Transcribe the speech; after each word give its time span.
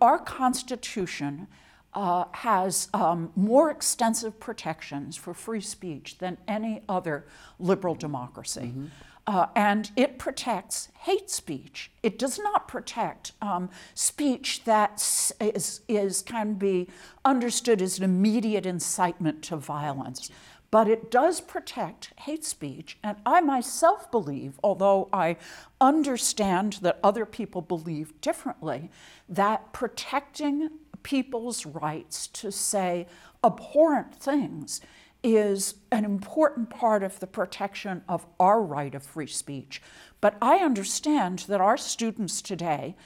Our 0.00 0.18
Constitution 0.18 1.48
uh, 1.94 2.24
has 2.32 2.88
um, 2.94 3.32
more 3.34 3.70
extensive 3.70 4.38
protections 4.38 5.16
for 5.16 5.34
free 5.34 5.60
speech 5.60 6.18
than 6.18 6.38
any 6.46 6.82
other 6.88 7.26
liberal 7.58 7.94
democracy. 7.94 8.72
Mm-hmm. 8.74 8.86
Uh, 9.26 9.46
and 9.54 9.90
it 9.94 10.18
protects 10.18 10.88
hate 11.00 11.28
speech. 11.28 11.90
It 12.02 12.18
does 12.18 12.38
not 12.38 12.66
protect 12.66 13.32
um, 13.42 13.68
speech 13.94 14.64
that 14.64 14.94
is, 15.38 15.82
is, 15.86 16.22
can 16.22 16.54
be 16.54 16.88
understood 17.26 17.82
as 17.82 17.98
an 17.98 18.04
immediate 18.04 18.64
incitement 18.64 19.42
to 19.42 19.56
violence. 19.56 20.30
But 20.70 20.88
it 20.88 21.10
does 21.10 21.40
protect 21.40 22.12
hate 22.20 22.44
speech. 22.44 22.98
And 23.02 23.16
I 23.24 23.40
myself 23.40 24.10
believe, 24.10 24.60
although 24.62 25.08
I 25.12 25.36
understand 25.80 26.74
that 26.82 26.98
other 27.02 27.24
people 27.24 27.62
believe 27.62 28.20
differently, 28.20 28.90
that 29.28 29.72
protecting 29.72 30.70
people's 31.02 31.64
rights 31.64 32.26
to 32.26 32.52
say 32.52 33.06
abhorrent 33.42 34.14
things 34.14 34.80
is 35.22 35.74
an 35.90 36.04
important 36.04 36.70
part 36.70 37.02
of 37.02 37.18
the 37.18 37.26
protection 37.26 38.02
of 38.08 38.26
our 38.38 38.62
right 38.62 38.94
of 38.94 39.02
free 39.02 39.26
speech. 39.26 39.82
But 40.20 40.36
I 40.40 40.58
understand 40.58 41.40
that 41.48 41.60
our 41.60 41.76
students 41.76 42.42
today, 42.42 42.96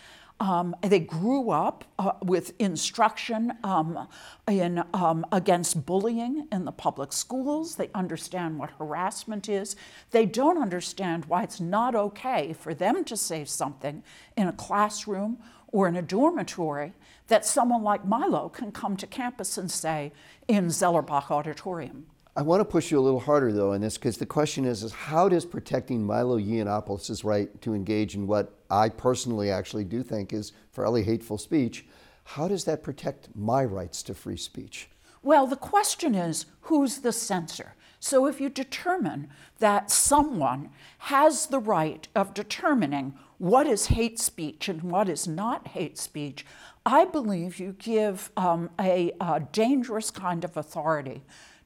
um, 0.42 0.74
they 0.82 0.98
grew 0.98 1.51
up 1.51 1.84
uh, 2.01 2.14
with 2.20 2.52
instruction 2.59 3.52
um, 3.62 4.09
in, 4.48 4.83
um, 4.92 5.24
against 5.30 5.87
bullying 5.87 6.48
in 6.50 6.64
the 6.64 6.73
public 6.73 7.12
schools. 7.12 7.77
They 7.77 7.91
understand 7.95 8.59
what 8.59 8.70
harassment 8.70 9.48
is. 9.48 9.77
They 10.10 10.27
don't 10.27 10.60
understand 10.60 11.27
why 11.27 11.45
it's 11.45 11.60
not 11.60 11.95
okay 11.95 12.52
for 12.55 12.74
them 12.74 13.05
to 13.05 13.16
say 13.16 13.44
something 13.44 14.03
in 14.36 14.48
a 14.48 14.53
classroom 14.53 15.39
or 15.69 15.86
in 15.86 15.94
a 15.94 16.03
dormitory 16.03 16.92
that 17.28 17.47
someone 17.47 17.84
like 17.84 18.05
Milo 18.05 18.48
can 18.48 18.72
come 18.72 18.97
to 18.97 19.06
campus 19.06 19.56
and 19.56 19.70
say 19.70 20.12
in 20.48 20.66
Zellerbach 20.66 21.31
Auditorium. 21.31 22.06
I 22.34 22.41
want 22.41 22.61
to 22.61 22.64
push 22.64 22.91
you 22.91 22.98
a 22.98 23.00
little 23.00 23.20
harder 23.20 23.52
though 23.52 23.72
in 23.72 23.83
this 23.83 23.98
because 23.98 24.16
the 24.16 24.25
question 24.25 24.64
is, 24.64 24.83
is 24.83 24.92
how 24.92 25.28
does 25.28 25.44
protecting 25.44 26.02
Milo 26.02 26.38
Yiannopoulos' 26.38 27.25
right 27.25 27.61
to 27.61 27.75
engage 27.75 28.14
in 28.14 28.27
what 28.27 28.55
I 28.70 28.88
personally 28.88 29.50
actually 29.50 29.84
do 29.84 30.02
think 30.02 30.33
is 30.33 30.53
fairly 30.70 31.03
hateful 31.03 31.36
speech, 31.36 31.84
how 32.25 32.48
does 32.48 32.64
that 32.64 32.83
protect 32.83 33.28
my 33.34 33.62
rights 33.62 34.03
to 34.05 34.14
free 34.14 34.38
speech? 34.38 34.88
Well, 35.22 35.47
the 35.47 35.56
question 35.56 36.14
is 36.14 36.47
who's 36.62 37.00
the 37.00 37.12
censor? 37.12 37.75
So 38.00 38.27
if 38.27 38.41
you 38.41 38.48
determine 38.48 39.28
that 39.58 39.91
someone 39.91 40.70
has 40.98 41.47
the 41.47 41.60
right 41.60 42.08
of 42.14 42.33
determining 42.33 43.12
what 43.36 43.66
is 43.66 43.88
hate 43.88 44.19
speech 44.19 44.70
and 44.70 44.83
what 44.84 45.08
is 45.08 45.28
not 45.28 45.69
hate 45.69 45.98
speech, 45.98 46.47
I 46.86 47.05
believe 47.05 47.60
you 47.60 47.77
give 47.78 48.30
um, 48.38 48.70
a, 48.80 49.12
a 49.20 49.41
dangerous 49.53 50.10
kind 50.10 50.44
of 50.44 50.56
authority 50.56 51.22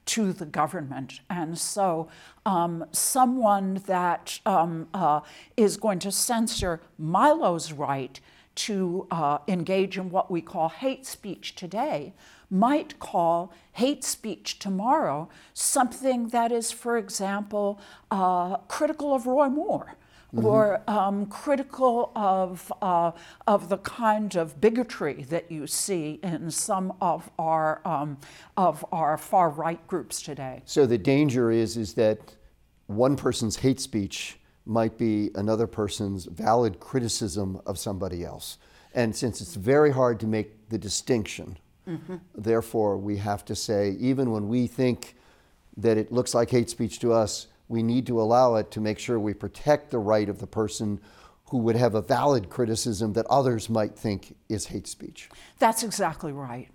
to 0.07 0.33
the 0.33 0.45
government. 0.45 1.21
And 1.29 1.57
so, 1.57 2.07
um, 2.45 2.85
someone 2.91 3.75
that 3.85 4.39
um, 4.45 4.87
uh, 4.93 5.21
is 5.55 5.77
going 5.77 5.99
to 5.99 6.11
censor 6.11 6.81
Milo's 6.97 7.71
right 7.71 8.19
to 8.55 9.05
uh, 9.11 9.37
engage 9.47 9.97
in 9.97 10.09
what 10.09 10.31
we 10.31 10.41
call 10.41 10.69
hate 10.69 11.05
speech 11.05 11.53
today 11.55 12.13
might 12.49 12.97
call 12.99 13.53
hate 13.73 14.03
speech 14.03 14.57
tomorrow 14.57 15.29
something 15.53 16.29
that 16.29 16.51
is, 16.51 16.71
for 16.71 16.97
example, 16.97 17.79
uh, 18.09 18.57
critical 18.67 19.13
of 19.13 19.27
Roy 19.27 19.49
Moore 19.49 19.95
mm-hmm. 20.33 20.45
or 20.45 20.81
um, 20.87 21.25
critical 21.27 22.11
of, 22.15 22.71
uh, 22.81 23.11
of 23.45 23.69
the 23.69 23.77
kind 23.79 24.35
of 24.35 24.59
bigotry 24.59 25.23
that 25.29 25.51
you 25.51 25.67
see 25.67 26.19
in 26.23 26.51
some 26.51 26.93
of 27.01 27.29
our, 27.39 27.81
um, 27.85 28.17
of 28.55 28.85
our 28.91 29.17
far 29.17 29.49
right 29.49 29.85
groups 29.87 30.21
today. 30.21 30.61
So 30.65 30.85
the 30.85 30.97
danger 30.97 31.51
is, 31.51 31.77
is 31.77 31.93
that 31.93 32.35
one 32.87 33.15
person's 33.15 33.57
hate 33.57 33.79
speech 33.79 34.39
might 34.65 34.97
be 34.97 35.31
another 35.35 35.67
person's 35.67 36.25
valid 36.25 36.79
criticism 36.79 37.61
of 37.65 37.77
somebody 37.77 38.23
else. 38.23 38.57
And 38.93 39.15
since 39.15 39.41
it's 39.41 39.55
very 39.55 39.91
hard 39.91 40.19
to 40.21 40.27
make 40.27 40.69
the 40.69 40.77
distinction, 40.77 41.57
mm-hmm. 41.87 42.15
therefore 42.35 42.97
we 42.97 43.17
have 43.17 43.45
to 43.45 43.55
say, 43.55 43.91
even 43.99 44.31
when 44.31 44.47
we 44.47 44.67
think 44.67 45.15
that 45.77 45.97
it 45.97 46.11
looks 46.11 46.33
like 46.33 46.49
hate 46.49 46.69
speech 46.69 46.99
to 46.99 47.13
us, 47.13 47.47
we 47.69 47.83
need 47.83 48.07
to 48.07 48.21
allow 48.21 48.55
it 48.55 48.71
to 48.71 48.81
make 48.81 48.99
sure 48.99 49.19
we 49.19 49.33
protect 49.33 49.91
the 49.91 49.99
right 49.99 50.29
of 50.29 50.39
the 50.39 50.47
person 50.47 50.99
who 51.49 51.57
would 51.59 51.75
have 51.75 51.95
a 51.95 52.01
valid 52.01 52.49
criticism 52.49 53.13
that 53.13 53.25
others 53.27 53.69
might 53.69 53.97
think 53.97 54.35
is 54.49 54.65
hate 54.65 54.87
speech. 54.87 55.29
That's 55.59 55.83
exactly 55.83 56.33
right. 56.33 56.69